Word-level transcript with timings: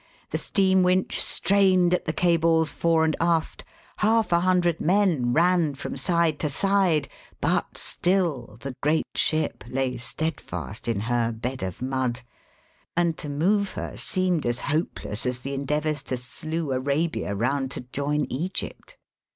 The 0.31 0.39
steam 0.39 0.81
winch 0.81 1.19
strained 1.21 1.93
at 1.93 2.05
the 2.05 2.11
cables 2.11 2.73
fore 2.73 3.05
and 3.05 3.15
aft. 3.21 3.63
Half 3.97 4.31
a 4.31 4.39
hundred 4.39 4.79
men 4.81 5.31
ran 5.31 5.75
from 5.75 5.95
side 5.95 6.39
to 6.39 6.49
side, 6.49 7.07
but 7.39 7.77
still 7.77 8.57
the 8.61 8.75
great 8.81 9.05
ship 9.15 9.63
lay 9.67 9.97
stedfast 9.97 10.87
in 10.87 11.01
her 11.01 11.31
bed 11.31 11.61
of 11.61 11.83
mud, 11.83 12.21
and 12.97 13.15
to 13.19 13.29
move 13.29 13.73
her 13.73 13.95
seemed 13.95 14.47
as 14.47 14.61
hope 14.61 15.05
less 15.05 15.27
as 15.27 15.41
the 15.41 15.53
endeavours 15.53 16.01
to 16.01 16.17
slew 16.17 16.71
Arabia 16.71 17.35
round 17.35 17.69
to 17.69 17.81
join 17.81 18.25
Egypt. 18.31 18.97